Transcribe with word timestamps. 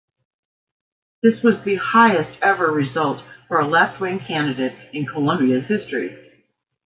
This 1.21 1.43
was 1.43 1.61
the 1.61 1.75
highest 1.75 2.39
ever 2.41 2.71
result 2.71 3.21
for 3.47 3.59
a 3.59 3.67
left-wing 3.67 4.21
candidate 4.21 4.75
in 4.93 5.05
Colombia's 5.05 5.67
history. 5.67 6.17